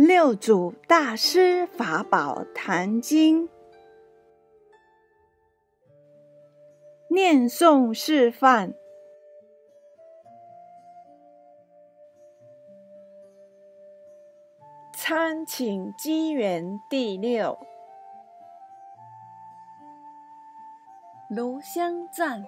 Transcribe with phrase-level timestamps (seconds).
[0.00, 3.50] 六祖大师法宝坛经，
[7.10, 8.72] 念诵示范。
[14.94, 17.58] 参请机缘第六，
[21.28, 22.42] 炉香赞，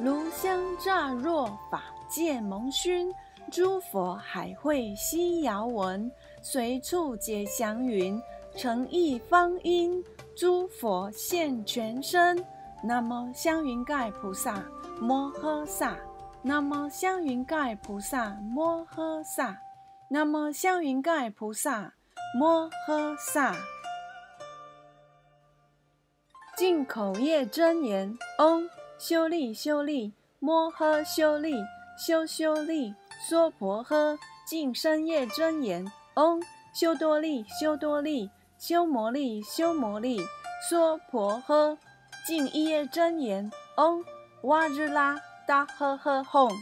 [0.00, 3.14] 炉香乍若法界蒙熏。
[3.56, 8.20] 诸佛海会悉遥闻，随处解祥云，
[8.54, 10.04] 诚意方音。
[10.36, 12.44] 诸佛现全身。
[12.84, 14.62] 南无香云盖菩萨
[15.00, 15.96] 摩诃萨。
[16.42, 19.58] 南无香云盖菩萨摩诃萨。
[20.10, 21.94] 南无香云盖菩萨
[22.38, 23.56] 摩诃萨。
[26.58, 31.54] 进口业真言：嗡，修利修利，摩诃修利，
[31.96, 32.94] 修修利。
[33.18, 40.20] 娑婆诃，净身业真言：嗡，修多利，修多利，修摩利，修摩利。
[40.68, 41.76] 娑婆诃，
[42.26, 44.04] 净一业真言：嗡，
[44.42, 46.52] 哇日拉达呵呵吽。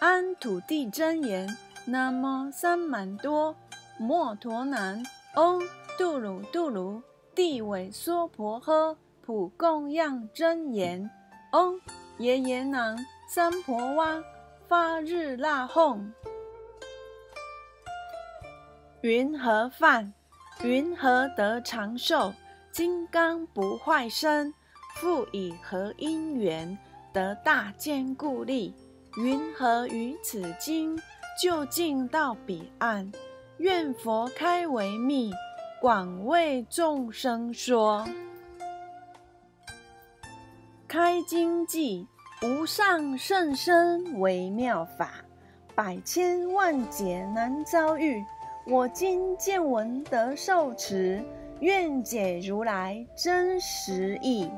[0.00, 3.56] 安土地真言：南无三满多
[3.98, 5.02] 摩陀南。
[5.34, 5.62] 嗡，
[5.98, 7.02] 度鲁度鲁，
[7.34, 11.10] 地尾娑婆诃，普供养真言：
[11.52, 11.80] 嗡，
[12.18, 12.96] 耶耶南。
[13.28, 14.22] 三婆哇，
[14.68, 16.12] 发日那哄，
[19.00, 20.14] 云何饭？
[20.62, 22.32] 云何得长寿？
[22.70, 24.54] 金刚不坏身，
[24.94, 26.78] 复以何因缘
[27.12, 28.72] 得大坚固力？
[29.16, 30.96] 云何于此经
[31.42, 33.10] 就近到彼岸？
[33.58, 35.32] 愿佛开为密，
[35.80, 38.06] 广为众生说。
[40.86, 42.06] 开经记。
[42.42, 45.10] 无上甚深微妙法，
[45.74, 48.22] 百千万劫难遭遇。
[48.66, 51.24] 我今见闻得受持，
[51.60, 54.50] 愿解如来真实义。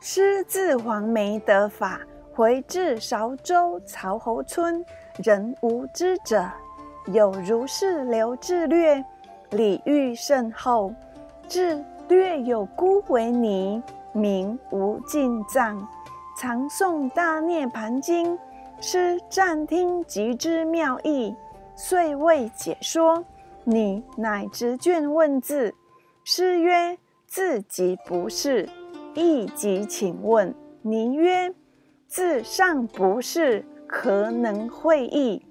[0.00, 1.98] 师自黄梅得法，
[2.34, 4.84] 回至韶州曹侯村，
[5.24, 6.46] 人无知者，
[7.06, 9.02] 有如是流志略，
[9.52, 10.92] 礼遇甚厚，
[11.48, 13.82] 至略有孤为尼。
[14.16, 15.86] 名无尽藏，
[16.38, 18.38] 常诵大涅盘经。
[18.80, 21.34] 师暂听即知妙义，
[21.74, 23.22] 遂未解说。
[23.64, 25.74] 你乃执卷问字。
[26.24, 28.68] 师曰：字即不是，
[29.14, 30.54] 亦即请问。
[30.82, 31.54] 尼曰：
[32.06, 35.44] 字尚不是，何能会意？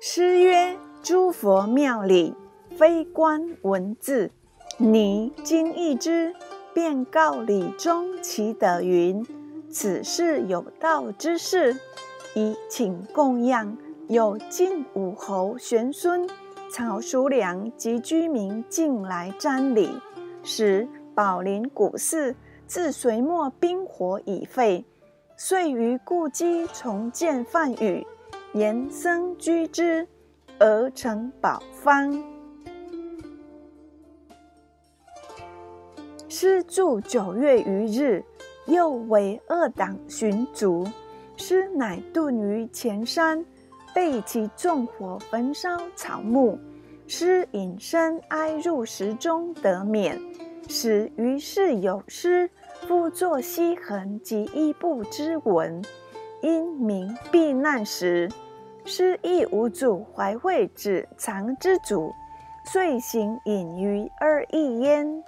[0.00, 2.34] 师曰：诸佛妙理。
[2.78, 4.30] 非观文字，
[4.76, 6.32] 你今一之，
[6.72, 9.26] 便告礼中其德云：
[9.68, 11.76] 此事有道之事，
[12.36, 13.76] 宜请供养。
[14.06, 16.26] 有晋武侯玄孙、
[16.70, 19.90] 曹叔良及居民进来瞻礼，
[20.44, 22.36] 时宝林古寺
[22.68, 24.84] 自隋末兵火已废，
[25.36, 28.06] 遂于故基重建梵语，
[28.54, 30.06] 言僧居之，
[30.60, 32.37] 而成宝方。
[36.30, 38.22] 师住九月余日，
[38.66, 40.86] 又为二党寻族。
[41.36, 43.42] 师乃遁于前山，
[43.94, 46.58] 被其纵火焚烧草木。
[47.06, 50.20] 师隐身哀入石中得免。
[50.68, 52.50] 始于是有师，
[52.86, 55.82] 复作西痕及衣布之文，
[56.42, 58.30] 因名避难时，
[58.84, 62.12] 师亦无主怀惠止藏之主，
[62.66, 65.24] 遂行隐于二意焉。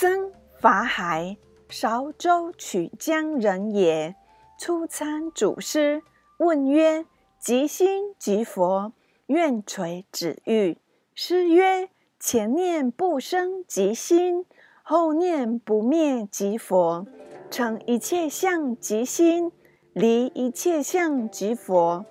[0.00, 0.30] 僧
[0.60, 1.36] 法海，
[1.68, 4.14] 韶州曲江人也。
[4.56, 6.04] 初参祖师，
[6.38, 7.04] 问曰
[7.42, 8.92] ：“即心即佛，
[9.26, 10.78] 愿垂指欲。”
[11.16, 11.88] 师曰
[12.20, 14.46] ：“前念不生即心，
[14.84, 17.04] 后念不灭即佛。
[17.50, 19.50] 成一切相即心，
[19.94, 22.06] 离一切相即佛。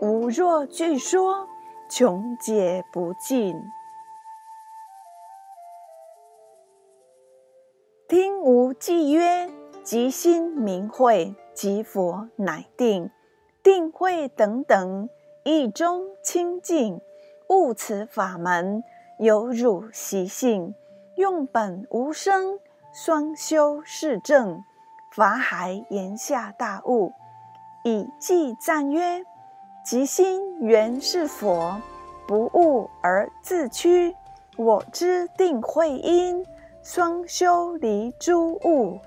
[0.00, 1.48] 吾若具说，
[1.90, 3.56] 穷解不尽。”
[8.12, 9.48] 听无记曰：
[9.82, 13.10] 即心明慧，即佛乃定。
[13.62, 15.08] 定慧等等，
[15.44, 17.00] 意中清净。
[17.48, 18.84] 悟此法门，
[19.18, 20.74] 有汝习性。
[21.16, 22.58] 用本无生，
[22.92, 24.62] 双修是正。
[25.16, 27.14] 法海言下大悟，
[27.82, 29.24] 以记赞曰：
[29.86, 31.80] 即心原是佛，
[32.28, 34.14] 不悟而自屈。
[34.58, 36.44] 我知定会因，
[36.84, 39.00] 双修离诸物。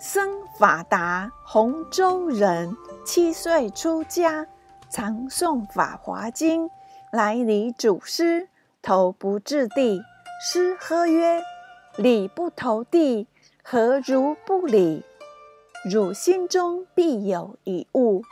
[0.00, 2.74] 僧法达，洪州人，
[3.04, 4.46] 七岁出家，
[4.88, 6.66] 常诵《法华经》，
[7.12, 8.48] 来礼祖师，
[8.80, 10.02] 头不至地。
[10.42, 11.42] 师呵曰
[11.98, 13.28] ：“礼不投地，
[13.62, 15.04] 何如不礼？
[15.84, 18.22] 汝心中必有一物，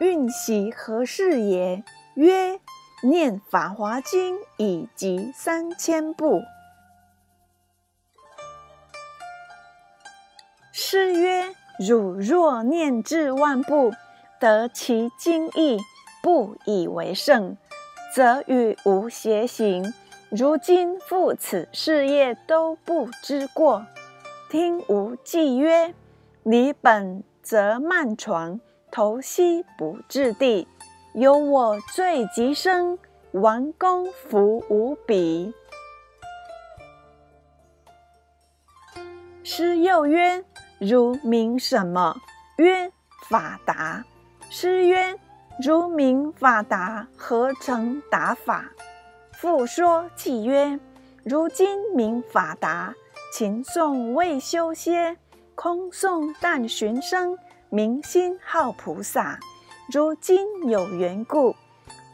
[0.00, 1.84] 运习何事也？”
[2.16, 2.58] 曰
[3.02, 6.42] ：“念《法华经》已及三千部。”
[10.72, 13.92] 师曰：“汝若念至万部，
[14.40, 15.78] 得其经义，
[16.22, 17.58] 不以为胜，
[18.14, 19.92] 则与吾偕行。”
[20.34, 23.84] 如今复此事业都不知过，
[24.48, 25.94] 听吾计曰：
[26.42, 28.58] 离本则慢床，
[28.90, 30.66] 头西不至地，
[31.14, 32.98] 有我最极深，
[33.32, 35.52] 完功福无比。
[39.44, 40.42] 师又曰：
[40.78, 42.16] 如名什么？
[42.56, 42.90] 曰
[43.28, 44.02] 法达。
[44.48, 45.14] 师曰：
[45.62, 48.70] 如名法达，何成达法？
[49.32, 50.80] 复说契曰
[51.24, 52.94] ：“如今名法达，
[53.34, 55.18] 勤诵未修歇，
[55.54, 57.36] 空诵但寻声，
[57.68, 59.38] 明心好菩萨。
[59.90, 61.54] 如今有缘故，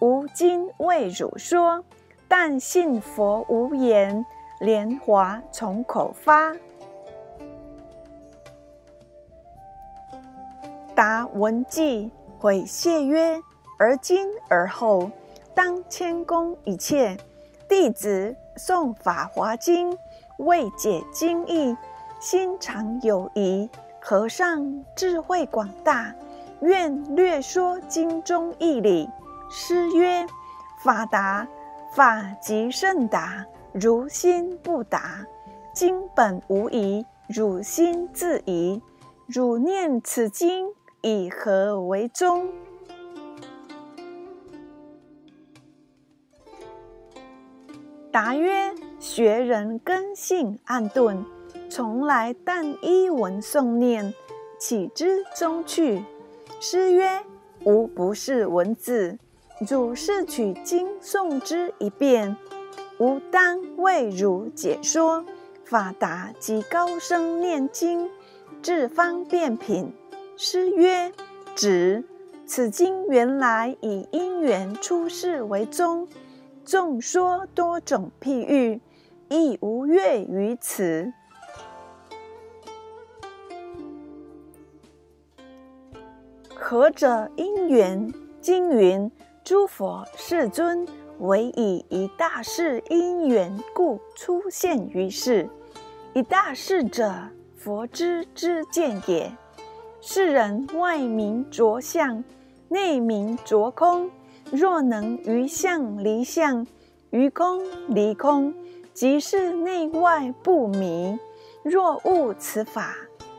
[0.00, 1.84] 吾今为汝说。
[2.26, 4.24] 但信佛无言，
[4.60, 6.54] 莲华从口发。”
[10.94, 13.40] 答闻偈，悔谢曰
[13.78, 15.10] ：“而今而后。”
[15.54, 17.16] 当谦恭一切
[17.68, 19.92] 弟子诵《法华经》，
[20.38, 21.76] 未解经义，
[22.20, 23.68] 心常有疑。
[24.00, 26.14] 和尚智慧广大，
[26.60, 29.08] 愿略说经中义理。
[29.50, 30.26] 师曰
[30.82, 31.46] ：“法达，
[31.94, 35.24] 法即甚达，如心不达。
[35.72, 38.82] 经本无疑，汝心自疑。
[39.26, 40.66] 汝念此经，
[41.02, 42.48] 以何为宗？”
[48.10, 51.24] 答曰：“学人根性暗钝，
[51.70, 54.12] 从来但依文诵念，
[54.58, 56.02] 岂知中趣？”
[56.60, 57.24] 师曰
[57.64, 59.16] ：“吾不是文字，
[59.70, 62.36] 汝是取经诵之一遍，
[62.98, 65.24] 吾当为汝解说。
[65.64, 68.10] 法达即高声念经，
[68.60, 69.92] 至方便品。”
[70.36, 71.12] 师曰
[71.54, 72.04] ：“止！
[72.44, 76.08] 此经原来以因缘出世为宗。”
[76.64, 78.80] 众说多种譬喻，
[79.28, 81.12] 亦无越于此。
[86.70, 88.12] 何者因缘？
[88.42, 89.10] 经云：
[89.42, 90.86] 诸佛世尊
[91.18, 95.48] 唯以一大事因缘故出现于世。
[96.12, 97.10] 一大事者，
[97.56, 99.32] 佛之之见也。
[100.02, 102.22] 世人外名着相，
[102.68, 104.10] 内名着空。
[104.50, 106.66] 若能于相离相，
[107.08, 108.54] 于空离空，
[108.92, 111.18] 即是内外不迷。
[111.62, 112.94] 若悟此法，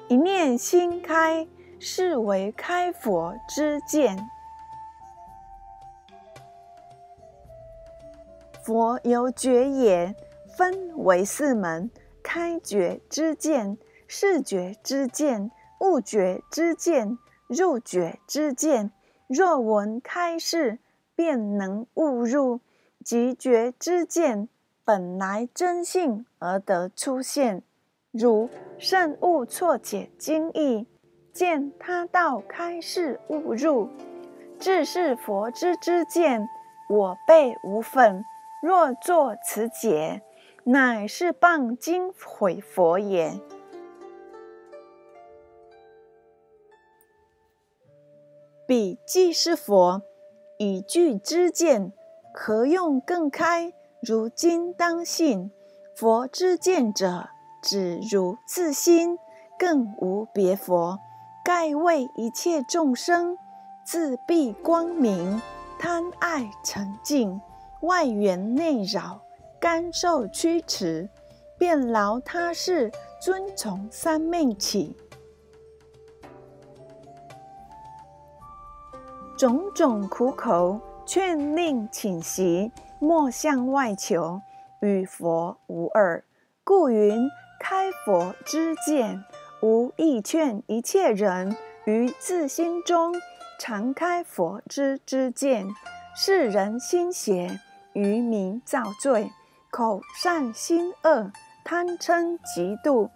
[0.07, 1.47] 一念心开，
[1.79, 4.29] 是为开佛之见。
[8.61, 10.15] 佛有觉也，
[10.55, 11.89] 分为四门：
[12.21, 17.17] 开觉之见、视觉之见、悟觉之见、
[17.47, 18.91] 入觉之见。
[19.27, 20.79] 若闻开示。
[21.15, 22.61] 便能悟入，
[23.03, 24.47] 即觉之见
[24.85, 27.61] 本来真性而得出现。
[28.11, 30.87] 如甚悟错解经义，
[31.39, 33.87] 见他道开示悟入，
[34.59, 36.49] 自是佛之之见，
[36.89, 38.25] 我辈无分。
[38.61, 40.21] 若作此解，
[40.65, 43.39] 乃是谤经毁佛也。
[48.67, 50.01] 彼即是佛。
[50.57, 51.93] 以具之见，
[52.33, 53.71] 何用更开？
[54.01, 55.49] 如今当信
[55.95, 57.29] 佛之见者，
[57.63, 59.17] 只如自心，
[59.57, 60.99] 更无别佛。
[61.49, 63.35] 盖为一切众生
[63.83, 65.41] 自闭光明，
[65.79, 67.41] 贪爱沉静，
[67.81, 69.19] 外缘内扰，
[69.59, 71.09] 甘受驱驰，
[71.57, 74.95] 便劳他事，遵从三昧起。
[79.35, 84.39] 种种苦口劝令请习，莫向外求，
[84.81, 86.23] 与佛无二。
[86.63, 87.27] 故云
[87.59, 89.25] 开佛之见，
[89.61, 93.13] 无意劝一切人于自心中
[93.59, 95.67] 常开佛之之见。
[96.15, 97.59] 世人心邪，
[97.93, 99.31] 愚民造罪，
[99.69, 101.31] 口善心恶，
[101.63, 103.09] 贪嗔嫉妒，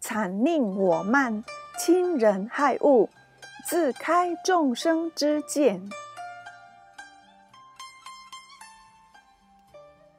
[0.00, 1.44] 惨令我慢，
[1.78, 3.10] 亲人害物，
[3.66, 5.86] 自开众生之见。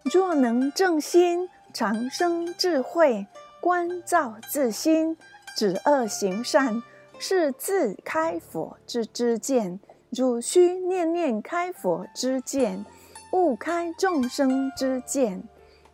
[0.04, 3.26] 若能正心，常生智慧，
[3.62, 5.18] 观照自心，
[5.58, 6.84] 止恶行善，
[7.18, 9.80] 是自开佛之之见。
[10.12, 12.86] 汝须念念开佛之见，
[13.32, 15.44] 勿开众生之见。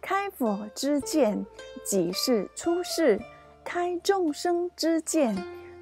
[0.02, 1.46] 开佛之见，
[1.86, 3.18] 即是出世；
[3.64, 5.34] 开众生之见，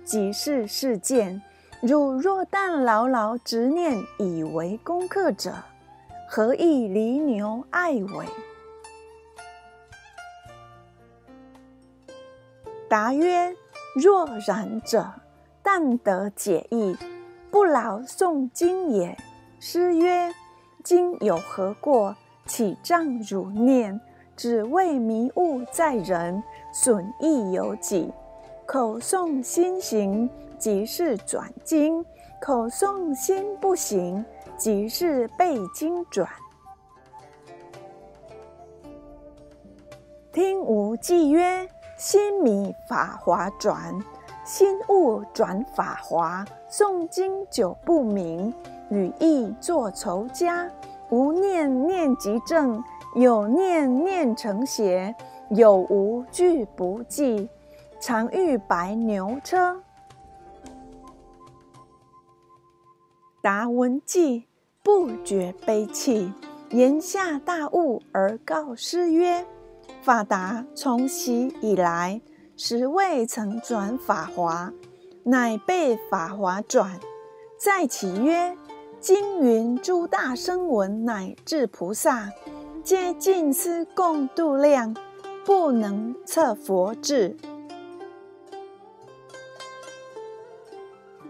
[0.03, 1.41] 即是世见。
[1.81, 5.55] 汝若但牢牢执念，以为功课者，
[6.29, 8.27] 何以离牛爱尾？
[12.87, 13.55] 答曰：
[13.95, 15.05] 若然者，
[15.61, 16.95] 但得解义，
[17.49, 19.17] 不劳诵经也。
[19.59, 20.33] 诗曰：
[20.83, 22.15] 今有何过？
[22.45, 23.99] 岂仗汝念？
[24.35, 26.41] 只为迷悟在人，
[26.73, 28.11] 损益有己。
[28.65, 32.03] 口诵心行，即是转经；
[32.41, 34.23] 口诵心不行。
[34.57, 36.29] 即是背经转，
[40.31, 41.67] 听无记曰：
[42.01, 43.93] 心迷法华转，
[44.43, 46.43] 心悟转法华。
[46.67, 48.51] 诵经久不明，
[48.89, 50.67] 语意作仇家。
[51.11, 55.13] 无念念即正，有念念成邪。
[55.51, 57.47] 有无俱不记，
[57.99, 59.79] 常遇白牛车。
[63.43, 64.47] 达文记。
[64.81, 66.33] 不觉悲泣，
[66.71, 69.45] 言下大悟而告师曰
[70.01, 72.21] ：“法达从昔以来，
[72.57, 74.73] 实未曾转法华，
[75.23, 76.99] 乃被法华转。
[77.59, 78.57] 再起曰：
[78.99, 82.31] 今云诸大声闻乃至菩萨，
[82.83, 84.95] 皆尽思共度量，
[85.45, 87.37] 不能测佛智。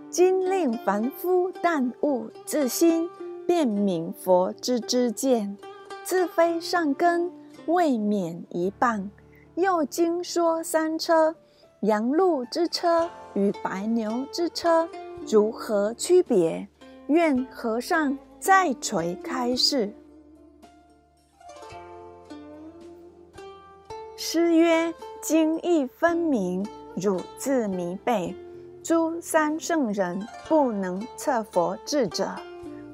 [0.09, 3.09] 今令凡夫但悟自心。”
[3.47, 5.57] 便明佛之知见，
[6.05, 7.29] 自非上根，
[7.71, 9.09] 未免一半。
[9.55, 11.35] 又经说三车，
[11.81, 14.87] 羊鹿之车与白牛之车
[15.27, 16.67] 如何区别？
[17.07, 19.93] 愿和尚再垂开示。
[24.15, 28.33] 诗曰：经义分明，汝自迷背。
[28.81, 32.29] 诸三圣人不能测佛智者。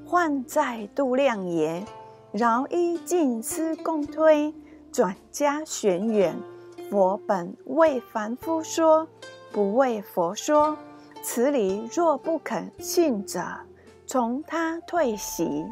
[0.06, 1.86] 患在度量也，
[2.32, 4.54] 饶依尽思共推，
[4.98, 6.36] 转家玄远。
[6.90, 9.08] 佛本为凡夫说，
[9.52, 10.76] 不为佛说。
[11.22, 13.44] 此理若不肯信者，
[14.08, 15.64] 从他退席。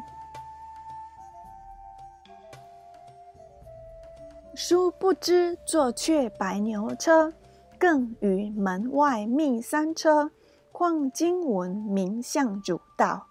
[4.54, 7.32] 殊不知坐却白牛车，
[7.80, 10.30] 更于门外觅三车。
[10.70, 13.26] 况经文名相主道。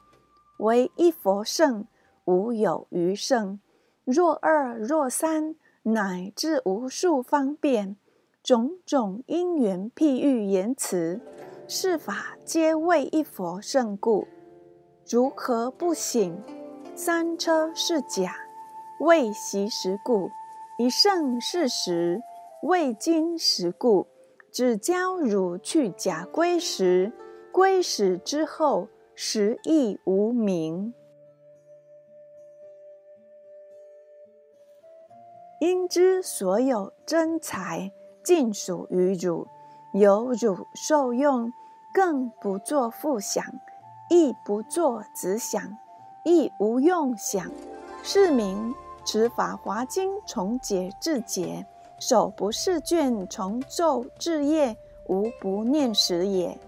[0.58, 1.88] 唯一佛圣，
[2.26, 3.62] 无有余圣。
[4.04, 5.56] 若二若三，
[5.88, 7.96] 乃至无数方便，
[8.42, 11.22] 种种因缘譬喻言辞，
[11.68, 14.28] 是法皆为一佛胜故。
[15.08, 16.42] 如何不醒？
[16.96, 18.36] 三车是假，
[19.00, 20.30] 未习实故；
[20.80, 22.20] 一圣是实，
[22.64, 24.08] 未经实故。
[24.52, 27.12] 只教汝去假归时，
[27.52, 28.88] 归时之后。
[29.18, 30.94] 实亦无名，
[35.60, 37.92] 因知所有真财
[38.24, 39.48] 尽属于汝，
[39.94, 41.52] 由汝受用，
[41.94, 43.44] 更不作复想，
[44.10, 45.62] 亦不作子想，
[46.24, 47.50] 亦无用想。
[48.04, 51.66] 是名持法华经从解至解，
[52.00, 54.76] 手不释卷从咒至夜，
[55.08, 56.60] 无不念时也。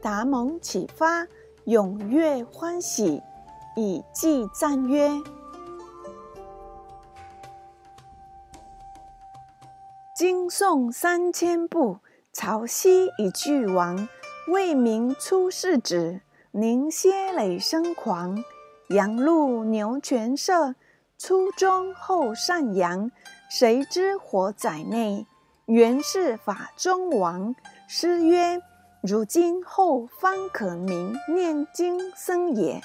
[0.00, 1.26] 达蒙启发。
[1.66, 3.20] 踊跃欢喜，
[3.74, 5.10] 以记赞曰
[10.16, 11.98] ：“经诵三千部，
[12.32, 14.08] 曹溪已俱亡。
[14.48, 18.42] 未明出世止，凝歇累生狂。
[18.88, 20.74] 羊鹿牛犬舍，
[21.18, 23.10] 初中后善扬。
[23.50, 25.26] 谁知火载内，
[25.66, 27.54] 原是法中王。”
[27.86, 28.62] 诗曰。
[29.02, 32.80] 如今后方可名念经僧也，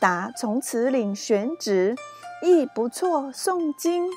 [0.00, 1.94] 答从此领玄职，
[2.42, 3.32] 亦不错。
[3.32, 4.10] 诵经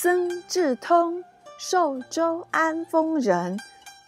[0.00, 1.24] 僧智通，
[1.58, 3.58] 寿州安丰人，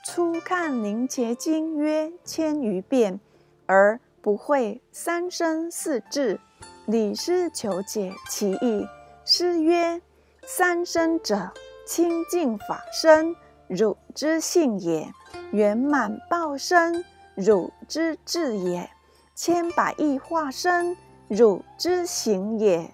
[0.06, 3.18] 初看灵伽经约千余遍，
[3.66, 6.38] 而不会三生四智。
[6.86, 8.86] 李师求解其意。
[9.24, 10.00] 师曰：
[10.46, 11.50] 三生者，
[11.84, 13.34] 清净法身，
[13.66, 15.08] 汝之性也；
[15.50, 17.04] 圆满报身，
[17.34, 18.88] 汝之智也；
[19.34, 22.88] 千百亿化身，汝之行也。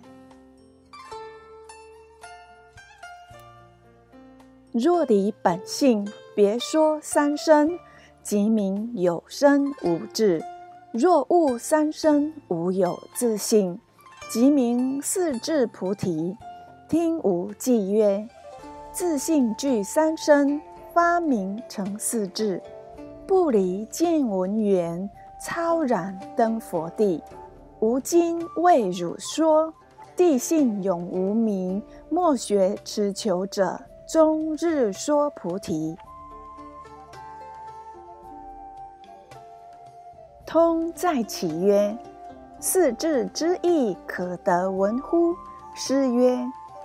[4.78, 7.78] 若离本性，别说三生，
[8.23, 10.38] 即名有生无智；
[10.92, 13.80] 若悟三生，无有自性，
[14.30, 16.37] 即名四智菩提。
[16.90, 18.28] 听无记曰：
[18.92, 20.61] 自性具三生，
[20.92, 22.61] 发明成四智，
[23.26, 25.09] 不离见闻缘，
[25.42, 27.23] 超然登佛地。
[27.80, 29.73] 吾今为汝说，
[30.14, 33.80] 地性永无明，莫学持求者。
[34.07, 35.97] 终日说菩提，
[40.47, 41.99] 通在起曰
[42.61, 45.35] ：“四智之意，可得闻乎？”
[45.75, 46.39] 师曰：“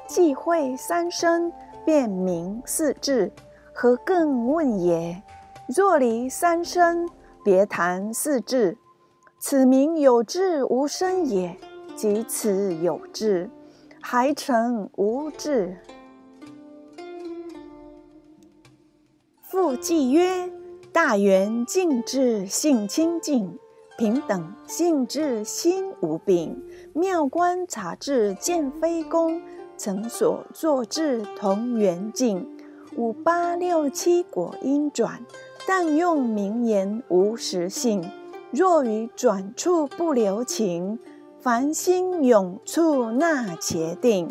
[0.08, 1.54] 既会三生，
[1.86, 3.32] 便明四智，
[3.72, 5.22] 何更问也？
[5.68, 7.08] 若离三生，
[7.44, 8.80] 别谈四智。
[9.38, 11.56] 此名有智无生也。
[11.96, 13.48] 即此有智，
[14.02, 15.78] 还成无智。”
[19.52, 20.50] 复记曰：
[20.94, 23.60] 大圆净智性清净，
[23.98, 29.42] 平等性智心无病，妙观察智见非功，
[29.76, 32.48] 曾所作智同圆净。
[32.96, 35.20] 五八六七果因转，
[35.68, 38.10] 但用名言无实性。
[38.52, 40.98] 若于转处不留情，
[41.42, 44.30] 凡心永处那且定。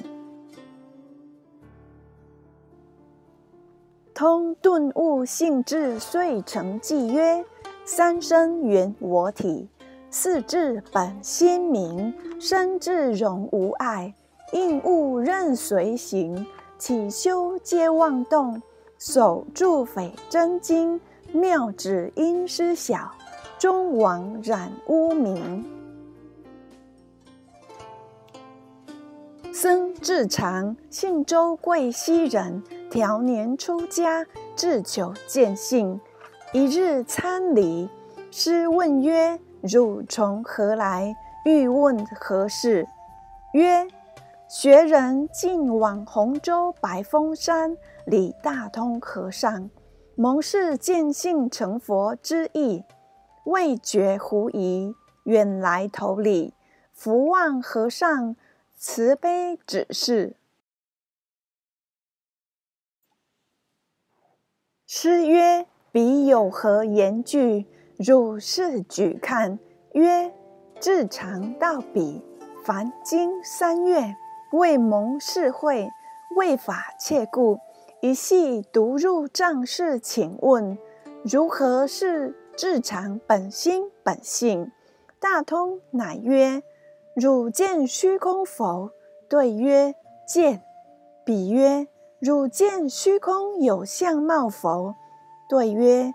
[4.20, 7.42] 通顿悟性智遂成记曰：
[7.86, 9.66] 三生缘我体，
[10.10, 14.12] 四智本心明，身智容无碍，
[14.52, 18.60] 应物任随行，起修皆妄动，
[18.98, 21.00] 手住匪真经，
[21.32, 23.10] 妙指因师小，
[23.58, 25.64] 终亡染污名。
[29.50, 32.62] 僧智常，姓周，贵溪人。
[32.90, 34.26] 调年出家，
[34.56, 36.00] 志求见性。
[36.52, 37.88] 一日参礼，
[38.32, 41.14] 师问曰：“汝从何来？
[41.44, 42.88] 欲问何事？”
[43.54, 43.86] 曰
[44.50, 47.76] ：“学人近往洪州白峰山，
[48.06, 49.70] 李大通和尚，
[50.16, 52.82] 蒙氏见性成佛之意，
[53.44, 56.54] 未觉狐疑，远来投礼。
[56.92, 58.34] 福望和尚
[58.76, 60.34] 慈悲指示。”
[64.92, 67.64] 师曰：“彼有何言句？
[67.96, 69.60] 汝是举看。”
[69.94, 70.34] 曰
[70.80, 72.20] ：“至常到彼，
[72.64, 74.16] 凡经三月，
[74.50, 75.88] 未蒙世会，
[76.34, 77.60] 未法切故，
[78.00, 80.76] 一系独入帐室，请问
[81.22, 84.72] 如何是至常本心本性？”
[85.20, 86.64] 大通乃曰
[87.14, 88.90] ：“汝见虚空否？”
[89.30, 89.94] 对曰
[90.26, 90.62] ：“见。”
[91.24, 91.86] 彼曰：
[92.20, 94.94] 汝见虚空有相貌否？
[95.48, 96.12] 对曰：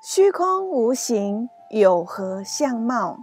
[0.00, 3.18] 虚空无形，有何相貌？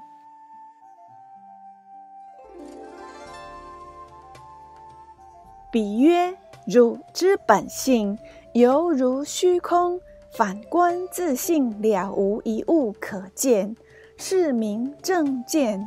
[5.72, 8.20] 彼曰：汝之本性
[8.52, 13.74] 犹如虚空，反观自性了无一物可见，
[14.18, 15.80] 是名正见；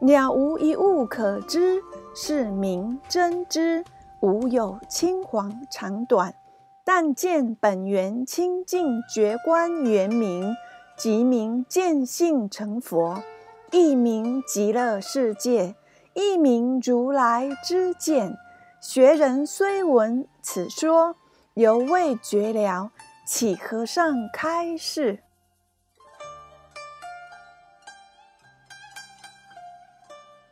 [0.00, 1.80] 了无一物可知，
[2.14, 3.82] 是名真知。
[4.24, 6.34] 无有青黄长短，
[6.82, 10.56] 但见本源清净觉观圆明，
[10.96, 13.22] 即名见性成佛，
[13.70, 15.74] 一名极乐世界，
[16.14, 18.34] 一名如来之见。
[18.80, 21.16] 学人虽闻此说，
[21.52, 22.92] 犹未觉了，
[23.26, 25.22] 岂和尚开示。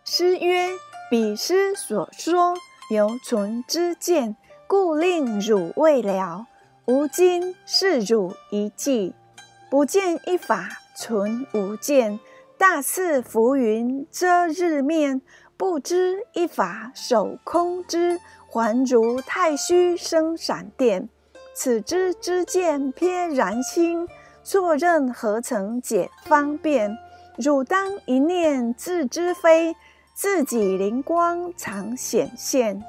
[0.05, 0.69] 师曰
[1.09, 2.55] ：“彼师所说。”
[2.93, 6.47] 犹存之见，故令汝未了。
[6.85, 9.15] 吾今示汝一计，
[9.71, 12.21] 不见一法存无见。
[12.59, 15.23] 大似浮云遮日面，
[15.57, 21.09] 不知一法守空之，还如太虚生闪电。
[21.55, 24.07] 此之之见偏然心，
[24.43, 26.95] 作任何曾解方便？
[27.39, 29.75] 汝当一念自知非。
[30.15, 32.85] 自己灵光常显现，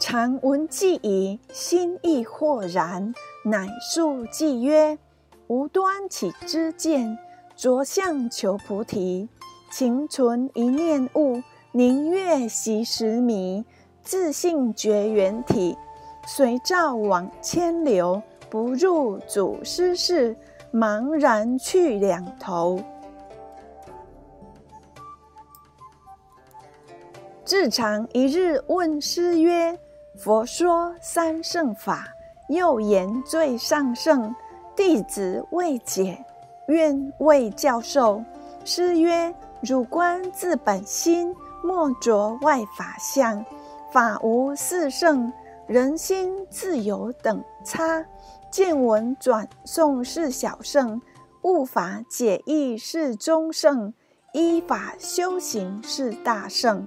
[0.00, 3.14] 常闻记矣，心意豁然，
[3.44, 4.98] 乃述记曰：
[5.46, 7.16] 无端起之见，
[7.54, 9.28] 着相求菩提。
[9.70, 11.40] 情存一念悟，
[11.70, 13.64] 宁愿习时迷。
[14.02, 15.78] 自信觉缘体，
[16.26, 20.36] 随照往千流，不入祖师室，
[20.72, 22.80] 茫然去两头。
[27.44, 29.78] 至常一日问师曰
[30.16, 32.08] ：“佛说三圣法，
[32.48, 34.34] 又言最上圣，
[34.74, 36.24] 弟子未解，
[36.68, 38.24] 愿为教授。”
[38.64, 43.44] 师曰：“汝观自本心，莫着外法相。”
[43.92, 45.30] 法无四圣，
[45.66, 48.02] 人心自有等差。
[48.52, 51.00] 见闻转诵是小圣，
[51.40, 53.94] 悟法解义是中圣，
[54.34, 56.86] 依法修行是大圣。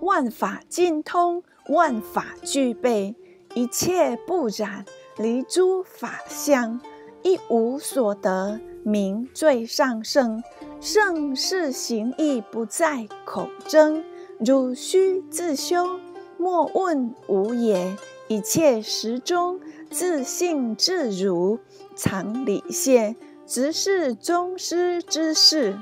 [0.00, 3.16] 万法尽通，万法具备，
[3.54, 4.84] 一切不染，
[5.16, 6.80] 离诸法相，
[7.24, 10.40] 一无所得，名最上圣。
[10.80, 14.04] 圣事行义不在口争，
[14.38, 15.98] 汝须自修，
[16.38, 17.96] 莫问无也。
[18.28, 21.60] 一切时中，自信自如，
[21.94, 23.14] 常理现，
[23.46, 25.78] 直是宗师之事。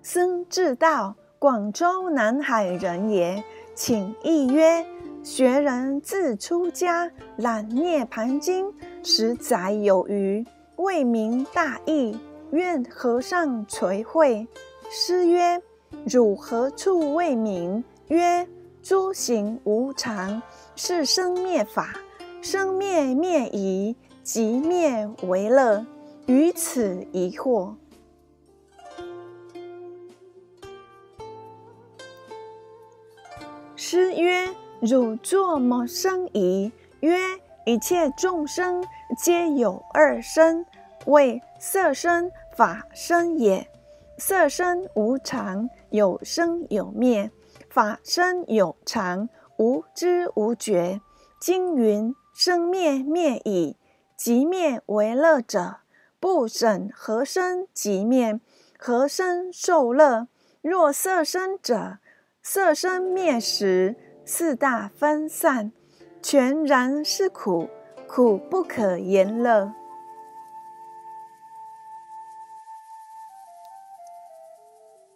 [0.00, 4.86] 僧智道，广州南海人也，请意曰：
[5.22, 10.46] 学人自出家，览涅盘经，十载有余。
[10.76, 12.18] 为民大义，
[12.50, 14.46] 愿和尚垂会。
[14.90, 15.62] 师曰
[16.06, 18.46] ：“汝何处为民？”曰
[18.82, 20.42] ：“诸行无常，
[20.76, 21.94] 是生灭法，
[22.42, 25.84] 生灭灭疑，即灭为乐。
[26.26, 27.74] 于此疑惑。”
[33.76, 34.48] 师曰
[34.80, 37.18] ：“汝作么生疑？”曰：
[37.66, 38.84] 一切众生
[39.18, 40.64] 皆有二身，
[41.06, 43.66] 为色身、法身也。
[44.16, 47.30] 色身无常，有生有灭；
[47.70, 49.28] 法身有常，
[49.58, 51.00] 无知无觉。
[51.38, 53.76] 经云：生灭灭已，
[54.16, 55.76] 即灭为乐者，
[56.18, 58.40] 不审何生即灭，
[58.76, 60.26] 何生受乐？
[60.62, 61.98] 若色身者，
[62.42, 65.70] 色身灭时，四大分散。
[66.20, 67.68] 全然是苦，
[68.08, 69.72] 苦不可言乐。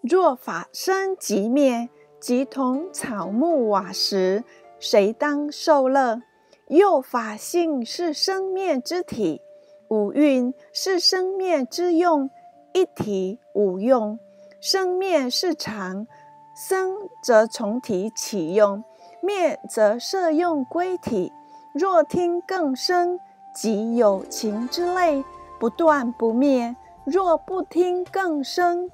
[0.01, 1.89] 若法生即灭，
[2.21, 4.45] 即同草木瓦石，
[4.79, 6.23] 谁当受乐？
[6.69, 9.41] 又法性是生灭之体，
[9.89, 12.31] 五蕴是生灭之用，
[12.73, 14.19] 一体五用，
[14.61, 16.07] 生灭是常，
[16.55, 18.85] 生则从体起用。
[19.21, 21.33] 灭则摄用归体，
[21.75, 23.19] 若听更生，
[23.53, 25.25] 即有情之类，
[25.59, 28.91] 不断不灭；若不听更生，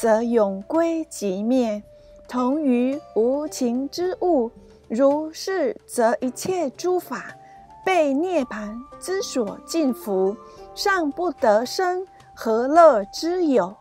[0.00, 1.82] 则永归即灭，
[2.28, 4.48] 同于无情之物。
[4.86, 7.34] 如是，则一切诸法
[7.84, 10.36] 被涅盘之所禁服，
[10.72, 13.76] 尚不得生，何乐之有？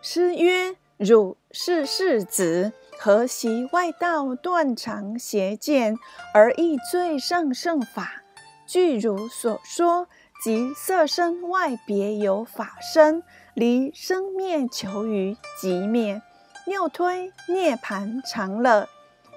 [0.00, 5.94] 师曰：“汝是世子，何习外道断常邪见，
[6.32, 8.22] 而亦最上圣法？
[8.64, 10.08] 据汝所说，
[10.42, 13.22] 即色身外别有法身，
[13.54, 16.20] 离生灭求于即灭。
[16.66, 18.88] 又推涅盘常乐，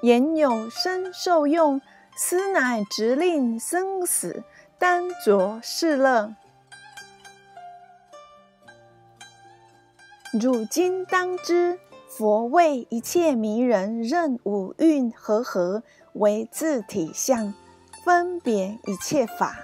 [0.02, 1.80] 言有身受用，
[2.16, 4.44] 斯乃直令生死
[4.80, 6.34] 单着是乐。”
[10.34, 17.54] 汝今当知，佛为一切迷人，任五蕴和合为自体相，
[18.04, 19.56] 分别一切法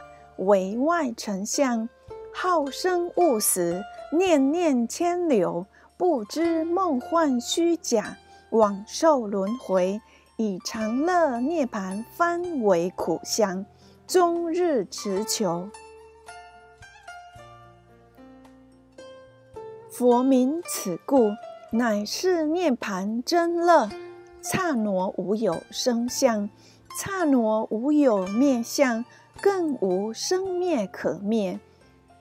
[0.41, 1.87] 为外成相，
[2.33, 5.65] 好生勿死，念念牵流，
[5.97, 8.17] 不知梦幻虚假，
[8.49, 10.01] 往受轮回，
[10.37, 13.65] 以长乐涅盘翻为苦相，
[14.07, 15.69] 终日持求。
[19.91, 21.29] 佛名此故，
[21.71, 23.87] 乃是涅盘真乐。
[24.41, 26.49] 刹那无有生相，
[26.97, 29.05] 刹那无有灭相，
[29.41, 31.59] 更无生灭可灭。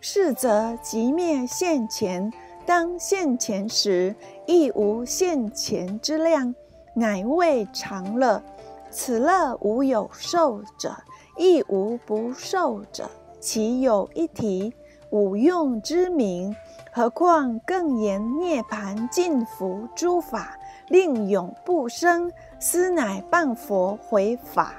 [0.01, 2.33] 是则即灭现前，
[2.65, 4.15] 当现前时
[4.47, 6.55] 亦无现前之量，
[6.95, 8.43] 乃谓常乐。
[8.91, 10.97] 此乐无有受者，
[11.37, 14.73] 亦无不受者，其有一体？
[15.11, 16.55] 无用之名，
[16.93, 20.57] 何况更言涅盘尽伏诸法，
[20.89, 22.31] 令永不生，
[22.61, 24.73] 斯乃谤佛回法。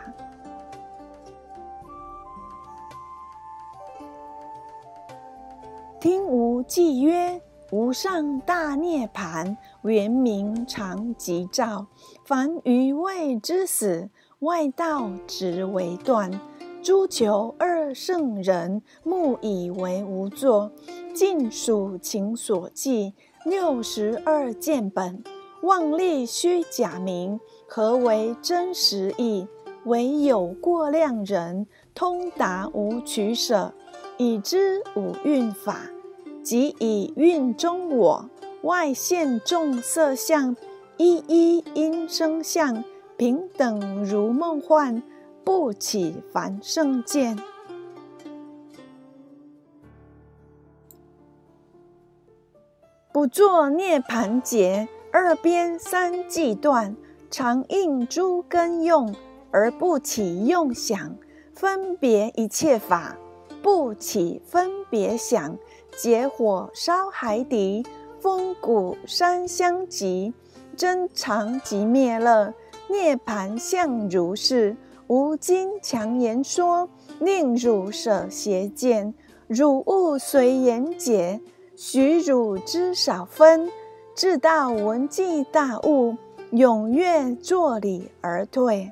[6.01, 11.85] 听无记曰：无上大涅盘，原名常吉照。
[12.25, 14.09] 凡愚昧之死，
[14.39, 16.31] 外道直为断。
[16.81, 20.71] 诸求二圣人，目以为无作，
[21.13, 23.13] 尽属情所寄。
[23.45, 25.23] 六十二见本，
[25.61, 29.47] 妄立虚假名，何为真实义？
[29.85, 33.71] 唯有过量人，通达无取舍，
[34.21, 35.79] 已知五蕴法，
[36.43, 38.29] 即以蕴中我，
[38.61, 40.55] 外现众色相，
[40.95, 42.83] 一一因生相，
[43.17, 45.01] 平等如梦幻。
[45.43, 47.35] 不起凡圣见，
[53.11, 56.95] 不作涅盘结，二边三际断，
[57.31, 59.15] 常应诸根用，
[59.49, 61.15] 而不起用想，
[61.55, 63.17] 分别一切法，
[63.61, 65.57] 不起分别想，
[65.97, 67.85] 结火烧海底，
[68.19, 70.33] 风鼓山相及，
[70.75, 72.53] 真常即灭乐，
[72.89, 74.75] 涅盘相如是。
[75.07, 76.87] 吾今强言说，
[77.19, 79.13] 令汝舍邪见，
[79.47, 81.41] 汝勿随言解，
[81.75, 83.69] 许汝知少分，
[84.15, 86.15] 至道闻即大悟，
[86.53, 88.91] 踊跃作礼而退。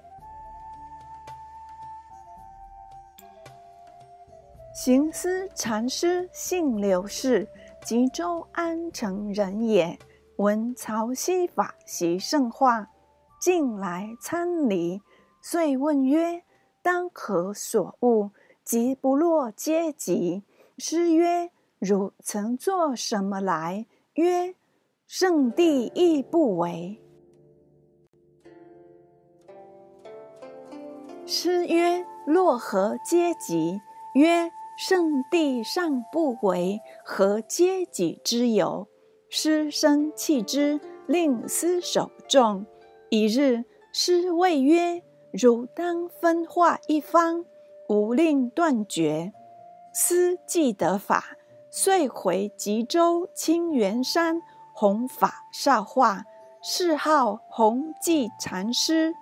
[4.82, 7.46] 行思禅师姓刘氏，
[7.84, 10.00] 吉州安城人也。
[10.38, 12.88] 闻曹溪法习圣化，
[13.42, 15.02] 近来参礼。
[15.42, 16.44] 遂问曰
[16.82, 18.32] ：“当何所悟？
[18.64, 20.46] 即不落阶级。”
[20.80, 24.56] 师曰：“汝曾作什么来？”曰
[25.06, 27.04] ：“圣地亦不为。”
[31.28, 33.82] 师曰：“落何阶级？”
[34.16, 38.88] 曰：“圣地尚不为，何阶己之有？”
[39.30, 42.66] 师生弃之，令思守众。
[43.10, 47.44] 一日，师谓曰：汝当分化一方，
[47.90, 49.34] 吾令断绝。
[49.94, 51.36] 思既得法，
[51.70, 54.42] 遂回吉州清源山
[54.74, 56.24] 弘法少化，
[56.64, 59.14] 谥号弘济禅师。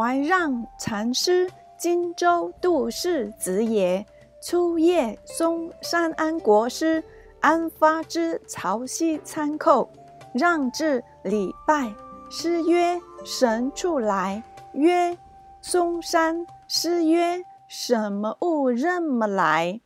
[0.00, 4.02] 怀让禅师，荆州杜氏子也。
[4.42, 7.04] 初谒嵩山安国师，
[7.40, 9.86] 安发之曹溪参叩。
[10.32, 11.92] 让至礼拜，
[12.30, 15.18] 师曰：“神处来。”曰
[15.60, 19.82] ：“嵩山。”师曰：“什么物任么来？”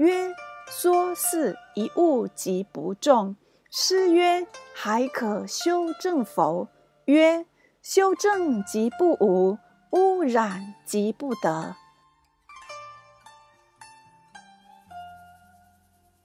[0.00, 0.34] 曰
[0.68, 3.34] ：“说是一物即不中。”
[3.72, 6.68] 师曰：“还可修正否？”
[7.06, 7.46] 曰
[7.88, 9.58] ：“修正即不无，
[9.90, 11.76] 污染即不得。”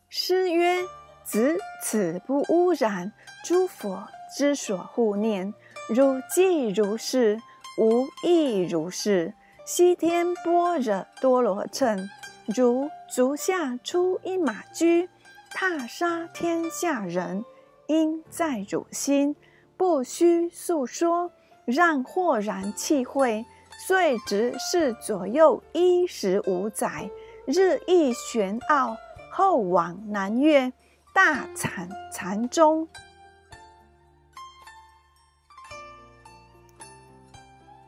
[0.10, 0.84] 师曰
[1.24, 3.14] ：“子此不污染。”
[3.46, 5.54] 诸佛之所护念，
[5.88, 7.40] 如即如是，
[7.78, 9.36] 无亦如是。
[9.64, 12.10] 西天般若多罗乘，
[12.48, 15.08] 如足下出一马驹，
[15.52, 17.46] 踏杀天下人，
[17.86, 19.36] 应在汝心，
[19.78, 21.32] 不须诉说。
[21.72, 23.46] 让豁然气会，
[23.88, 27.10] 遂直视左右一十五载，
[27.46, 28.96] 日益玄奥，
[29.32, 30.72] 后往南岳，
[31.14, 32.88] 大阐禅宗。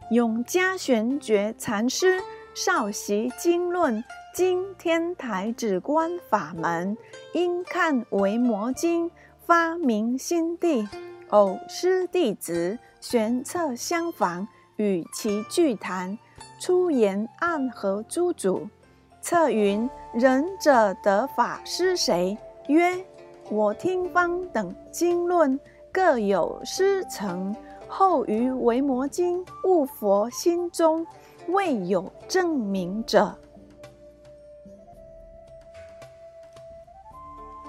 [0.09, 2.21] 永嘉玄觉禅师
[2.53, 6.95] 少习经论，经天台止观法门，
[7.33, 9.09] 因看维摩经，
[9.45, 10.87] 发明心地，
[11.29, 16.17] 偶师弟子玄策相访，与其俱谈，
[16.57, 18.65] 出言暗合诸主。
[19.19, 22.37] 策云：“仁者得法师谁？”
[22.69, 23.05] 曰
[23.51, 25.59] ：“我听方等经论，
[25.91, 27.53] 各有师承。”
[27.89, 31.05] 后于维摩经悟佛心中，
[31.49, 33.37] 未有证明者。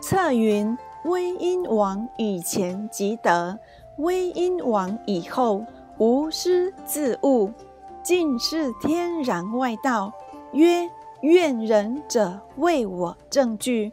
[0.00, 3.58] 策云：威音王以前即得，
[3.98, 5.64] 威音王以后
[5.98, 7.52] 无师自悟，
[8.02, 10.12] 尽是天然外道。
[10.52, 10.88] 曰：
[11.22, 13.92] 愿仁者为我证据。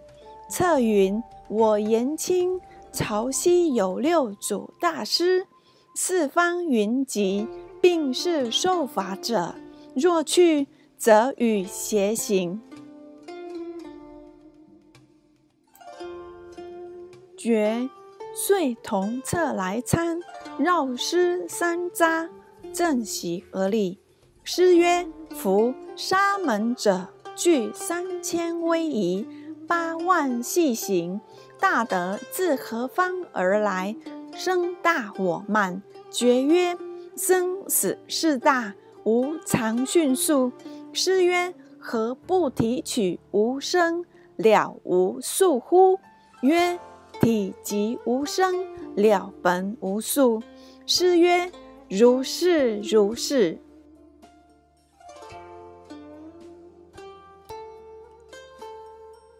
[0.49, 2.59] 策云：我言清
[2.91, 5.47] 潮汐有六祖大师。
[5.95, 7.47] 四方云集，
[7.81, 9.55] 并是受法者。
[9.93, 12.61] 若去，则与邪行。
[17.37, 17.89] 绝
[18.33, 20.19] 遂同侧来参，
[20.57, 22.29] 绕师三匝，
[22.73, 23.99] 正席而立。
[24.43, 29.27] 师曰：“夫沙门者，具三千威仪，
[29.67, 31.19] 八万细行，
[31.59, 33.95] 大德自何方而来？
[34.33, 36.77] 生大我慢。”绝曰
[37.15, 40.51] ：“生死事大，无常迅速。”
[40.93, 44.05] 师曰：“何不提取无生，
[44.37, 45.99] 了无数乎？”
[46.41, 46.79] 曰：
[47.21, 50.41] 体极无声，了本无数。
[50.87, 51.49] 师曰
[51.87, 53.57] ：“如是如是。”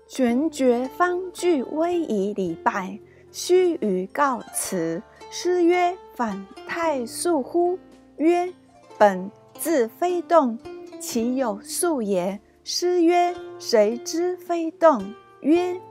[0.07, 2.99] 玄觉方具威仪礼拜，
[3.31, 5.01] 须臾告辞。
[5.31, 7.79] 师曰：“反太素乎？”
[8.17, 8.53] 曰
[8.99, 10.59] ：“本自非动，
[10.99, 15.81] 其有素也？”师曰：“谁知非动？”曰：“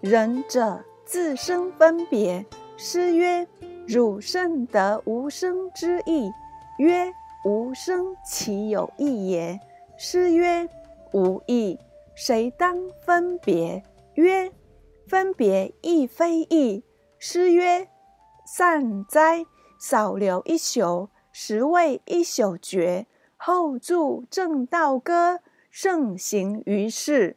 [0.00, 2.46] 仁者。”自生分别。
[2.76, 3.44] 师曰
[3.84, 6.30] ：“汝甚得无生之意。”
[6.78, 7.12] 曰
[7.44, 9.58] ：“无生，其有意也？”
[9.98, 10.68] 师曰
[11.12, 11.76] ：“无意，
[12.14, 13.82] 谁当分别？”
[14.14, 14.52] 曰
[15.08, 16.84] ：“分别亦非意。”
[17.18, 17.88] 师曰
[18.46, 19.44] ：“善哉！
[19.80, 23.08] 少留一宿，实为一宿绝。
[23.36, 25.40] 后著正道歌，
[25.72, 27.36] 盛行于世。”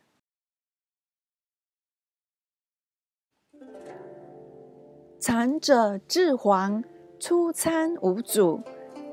[5.25, 6.83] 禅者至皇，
[7.17, 8.59] 出参无主，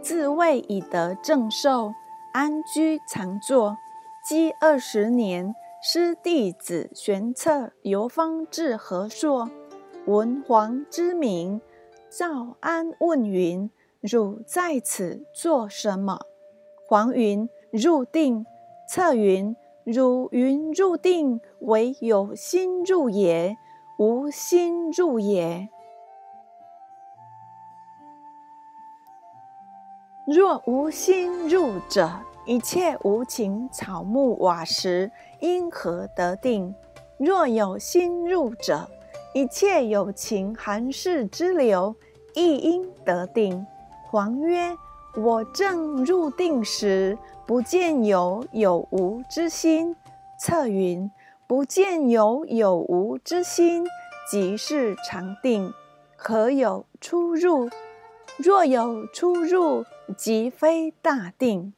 [0.02, 1.92] 自谓已得正受，
[2.32, 3.76] 安居常坐。
[4.28, 9.48] 积二十年，师弟子玄策游方至和硕，
[10.06, 11.60] 闻皇之名，
[12.08, 13.70] 召安问云
[14.02, 16.18] ：“汝在此做什么？”
[16.88, 18.44] 皇云：“入定。”
[18.90, 19.54] 策云
[19.86, 23.56] ：“汝云入定，唯有心入也，
[23.96, 25.68] 无心入也。”
[30.32, 32.08] 若无心入者，
[32.46, 36.72] 一切无情草木瓦石因何得定？
[37.18, 38.88] 若有心入者，
[39.34, 41.96] 一切有情寒士之流
[42.36, 43.66] 亦应得定。
[44.08, 44.76] 黄曰：
[45.16, 49.96] 我正入定时，不见有有无之心。
[50.38, 51.10] 策云：
[51.48, 53.84] 不见有有无之心，
[54.30, 55.74] 即是常定，
[56.14, 57.68] 何有出入？
[58.36, 59.84] 若有出入，
[60.16, 61.72] 即非大定。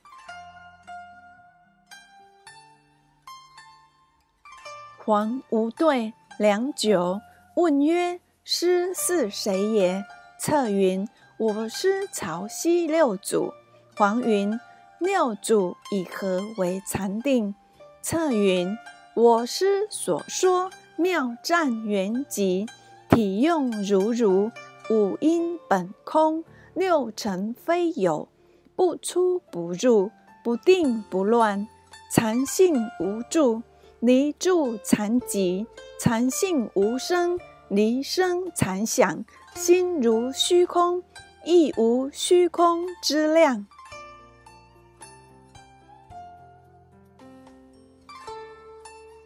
[5.05, 7.21] 黄无对，良久，
[7.57, 10.05] 问曰：“师是谁也？”
[10.39, 13.53] 策云：“我师曹溪六祖。”
[13.97, 14.59] 黄云
[15.01, 17.55] ：“六祖以何为禅定？”
[18.01, 18.77] 策云
[19.15, 22.69] ：“我师所说妙湛圆寂，
[23.09, 24.51] 体用如如。”
[24.91, 28.29] 五阴本空，六尘非有，
[28.75, 30.11] 不出不入，
[30.43, 31.69] 不定不乱，
[32.11, 33.63] 禅性无住，
[34.01, 35.67] 离住禅寂，
[36.01, 41.03] 禅性无声，离声禅响，心如虚空，
[41.45, 43.67] 亦无虚空之量。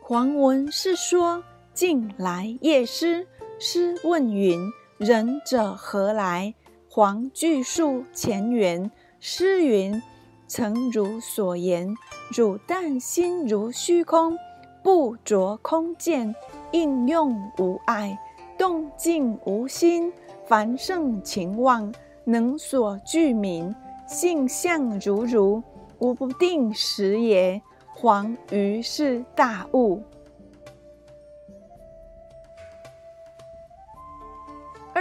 [0.01, 3.27] 黄文是说，近来夜师，
[3.59, 4.71] 师问云。
[4.99, 6.55] 仁者何来？
[6.97, 8.91] 黄具述前缘。
[9.21, 10.03] 诗云
[10.49, 11.95] ：“诚如所言，
[12.35, 14.35] 汝但心如虚空，
[14.83, 16.35] 不着空见，
[16.71, 18.19] 应用无碍，
[18.57, 20.11] 动静无心。
[20.47, 21.93] 凡圣情妄，
[22.25, 23.75] 能所具名，
[24.09, 25.63] 性相如如，
[25.99, 27.61] 无不定时也。”
[27.93, 30.01] 黄于是大悟。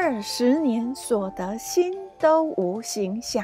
[0.07, 3.43] 二十年所得心都无形象。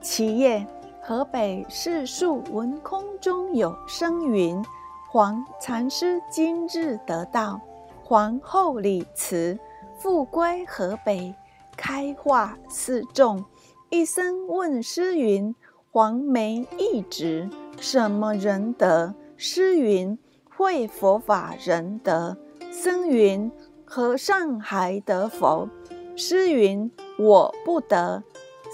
[0.00, 0.66] 其夜，
[1.00, 4.60] 河北市树闻空中有声云
[5.08, 7.60] ：“黄禅师今日得道。”
[8.02, 9.56] 皇后礼辞，
[9.96, 11.32] 复归河北，
[11.76, 13.44] 开化四众。
[13.88, 15.54] 一僧问师云
[15.92, 20.18] ：“黄梅一直什么仁德？”师云
[20.56, 22.36] ：“会佛法仁德。”
[22.72, 23.48] 僧云
[23.86, 25.68] ：“和尚还得否？”
[26.16, 28.22] 诗云：“我不得。”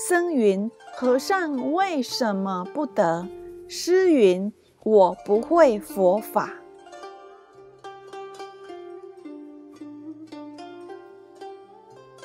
[0.08, 3.26] 僧云：“和尚为什么不得？”
[3.68, 4.52] 诗云
[4.84, 6.54] ：“我不会佛法。”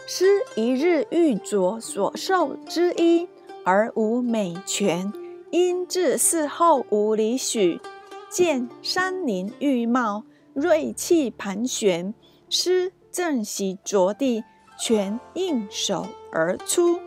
[0.08, 3.28] 诗一日欲着所受之衣，
[3.64, 5.12] 而无美泉，
[5.50, 7.82] 因至寺后五里许，
[8.30, 12.14] 见山林郁茂，瑞气盘旋。
[12.48, 14.44] 师正席着地，
[14.78, 17.00] 全应手而出，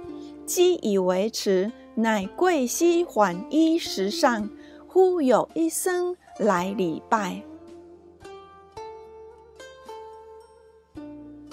[0.46, 4.48] 机以为迟，乃跪膝缓衣石上。
[4.90, 7.42] 忽有一僧来礼拜，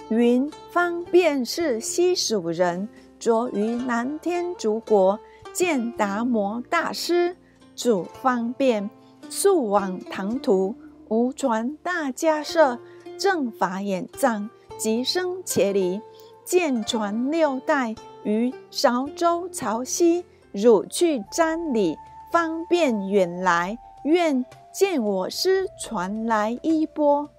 [0.09, 2.87] 云方便是西蜀人，
[3.19, 5.19] 着于南天竺国，
[5.51, 7.35] 见达摩大师，
[7.75, 8.89] 主方便，
[9.29, 10.73] 速往唐突，
[11.09, 12.79] 无传大迦摄，
[13.17, 16.01] 正法眼藏，即生且离，
[16.43, 21.95] 见传六代于韶州曹溪，汝去瞻礼。
[22.31, 27.29] 方便远来，愿见我师传来衣钵。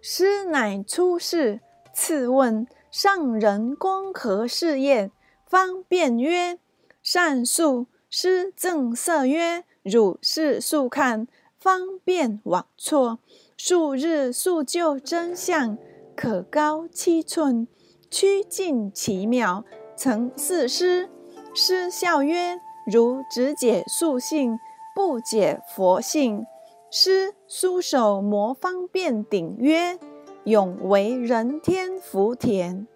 [0.00, 1.60] 师乃出世，
[1.92, 5.10] 次问上人公何事业？
[5.44, 6.58] 方便曰：
[7.02, 7.88] 善述。
[8.08, 11.26] 师正色曰：汝是速看，
[11.66, 13.18] 方便往错。
[13.56, 15.76] 数日速就真相，
[16.14, 17.66] 可高七寸，
[18.08, 19.64] 曲尽奇妙。
[19.96, 21.10] 曾四师，
[21.52, 24.56] 师笑曰：“如只解素性，
[24.94, 26.46] 不解佛性。”
[26.88, 29.98] 师书手摩方便顶曰
[30.46, 32.86] ：“永为人天福田。”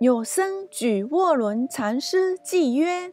[0.00, 3.12] 有僧举卧轮禅师偈曰：“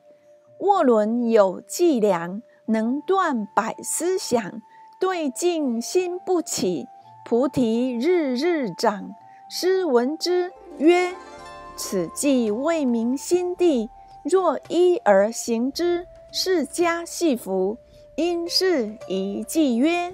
[0.59, 4.61] 卧轮有伎俩，能断百思想，
[4.99, 6.87] 对镜心不起。”
[7.25, 9.13] 菩提日日长，
[9.49, 11.13] 师闻之曰
[11.75, 13.89] ：“此计为明心地。
[14.23, 17.77] 若依而行之，是家系福。
[18.15, 20.13] 因是一计曰：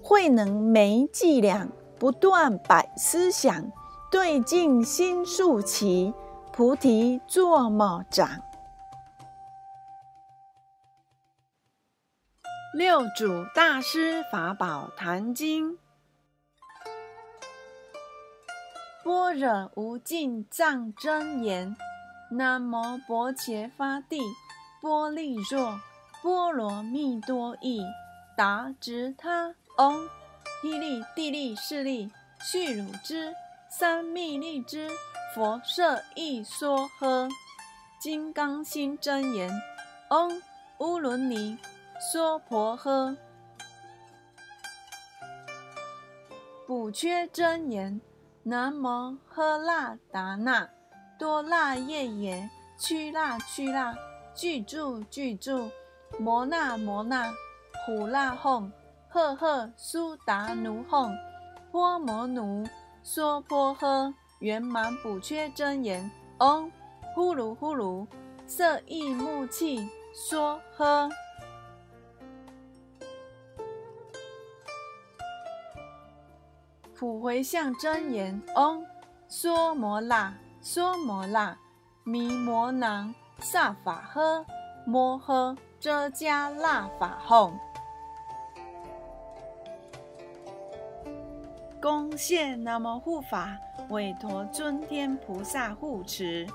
[0.00, 1.68] 慧能没伎俩，
[1.98, 3.70] 不断百思想。
[4.10, 6.14] 对镜心数起，
[6.52, 8.30] 菩提作么长。”
[12.74, 15.78] 六祖大师法宝坛经。
[19.04, 21.76] 般若无尽藏真言，
[22.32, 24.20] 南无薄伽伐帝，
[24.80, 25.78] 波利若
[26.20, 27.80] 波罗蜜多依，
[28.36, 30.08] 达直他唵，
[30.64, 32.10] 依利地利势利，
[32.42, 33.32] 续汝之
[33.70, 34.90] 三密利之
[35.32, 37.30] 佛舍一梭诃，
[38.00, 39.48] 金刚心真言，
[40.08, 40.42] 唵
[40.78, 41.56] 乌伦尼
[41.98, 43.16] 娑婆诃，
[46.66, 48.00] 补缺真言。
[48.46, 50.68] 南摩喝腊达那
[51.18, 53.96] 多腊夜耶屈腊屈腊
[54.34, 55.70] 具住具住
[56.18, 57.32] 摩那摩那
[57.86, 58.70] 呼那吽
[59.08, 61.10] 赫赫苏达奴吽
[61.72, 62.68] 波摩奴
[63.02, 66.70] 娑婆诃圆满补缺真言嗡
[67.14, 68.06] 呼噜呼噜
[68.46, 71.10] 色意木气娑诃。
[77.04, 78.82] 普回向真言：嗡，
[79.28, 80.32] 娑摩那，
[80.62, 81.54] 娑摩那，
[82.02, 84.42] 弥摩囊萨法诃，
[84.86, 87.52] 摩诃遮迦那法吽。
[91.78, 93.54] 恭谢南无护法
[93.90, 96.46] 韦陀尊天菩萨护持。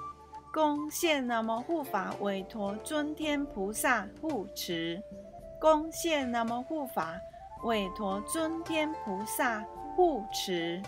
[0.52, 5.00] 恭谢南无护法韦陀尊天菩萨护持。
[5.62, 7.14] 恭谢南无护法
[7.66, 9.64] 韦陀尊天菩萨。
[10.00, 10.82] 护持。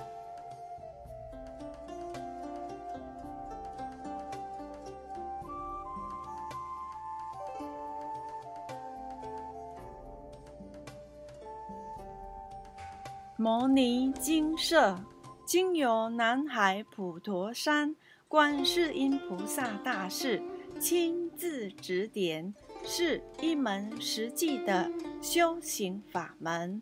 [13.36, 14.97] 摩尼精舍，
[15.45, 17.93] 经由南海普陀山
[18.30, 20.41] 观世音菩萨大士
[20.80, 22.55] 亲自指点，
[22.86, 24.89] 是一门实际的
[25.22, 26.82] 修行法门。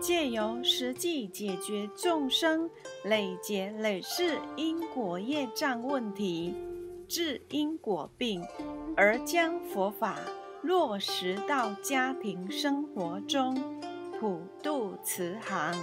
[0.00, 2.68] 借由实际解决众生
[3.04, 6.54] 累劫累世因果业障问题，
[7.08, 8.42] 治因果病，
[8.96, 10.18] 而将佛法
[10.62, 13.54] 落实到家庭生活中，
[14.18, 15.74] 普渡慈航。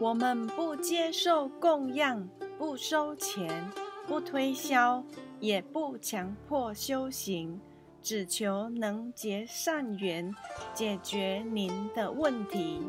[0.00, 2.26] 我们不接受供养，
[2.58, 3.70] 不收钱，
[4.06, 5.04] 不推销，
[5.40, 7.60] 也不强迫修行。
[8.02, 10.34] 只求能结善缘，
[10.74, 12.80] 解决您的问题。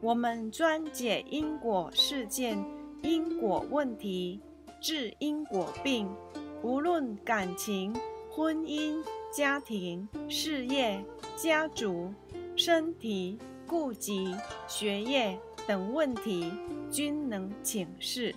[0.00, 2.64] 我们专解因果事件、
[3.02, 4.40] 因果问题，
[4.80, 6.08] 治因果病。
[6.62, 7.94] 无论感情、
[8.30, 11.04] 婚姻、家庭、事业、
[11.36, 12.12] 家族、
[12.56, 14.34] 身体、顾及、
[14.66, 16.50] 学业、等问题
[16.90, 18.34] 均能请示。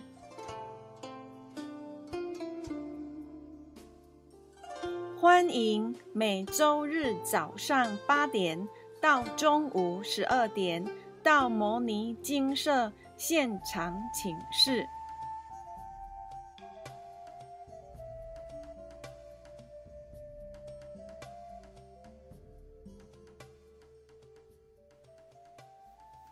[5.39, 8.67] 欢迎每周日早上八点
[8.99, 10.85] 到中午十二点
[11.23, 14.85] 到摩尼精舍现场请示。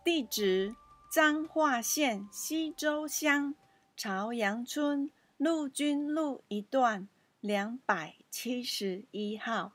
[0.04, 0.76] 地址：
[1.10, 3.56] 彰化县西周乡
[3.96, 7.08] 朝阳村陆军路一段
[7.40, 9.74] 两百七十一号。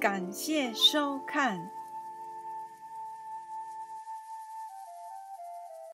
[0.00, 1.73] 感谢收看。